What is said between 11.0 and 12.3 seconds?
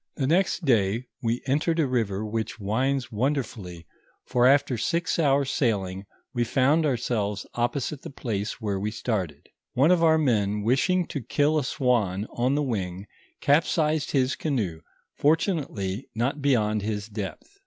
to kill a swan